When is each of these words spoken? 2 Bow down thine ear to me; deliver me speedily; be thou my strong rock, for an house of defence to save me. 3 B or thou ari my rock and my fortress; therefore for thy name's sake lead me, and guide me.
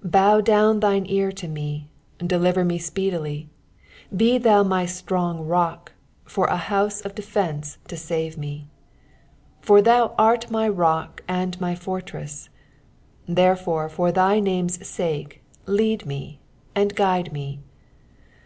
2 0.00 0.08
Bow 0.08 0.40
down 0.40 0.80
thine 0.80 1.04
ear 1.10 1.30
to 1.30 1.46
me; 1.46 1.88
deliver 2.26 2.64
me 2.64 2.78
speedily; 2.78 3.50
be 4.16 4.38
thou 4.38 4.62
my 4.62 4.86
strong 4.86 5.46
rock, 5.46 5.92
for 6.24 6.50
an 6.50 6.56
house 6.56 7.02
of 7.02 7.14
defence 7.14 7.76
to 7.86 7.94
save 7.94 8.38
me. 8.38 8.66
3 9.60 9.66
B 9.66 9.72
or 9.72 9.82
thou 9.82 10.14
ari 10.16 10.38
my 10.48 10.66
rock 10.66 11.22
and 11.28 11.60
my 11.60 11.74
fortress; 11.74 12.48
therefore 13.28 13.90
for 13.90 14.10
thy 14.10 14.40
name's 14.40 14.86
sake 14.88 15.42
lead 15.66 16.06
me, 16.06 16.40
and 16.74 16.96
guide 16.96 17.30
me. 17.30 17.60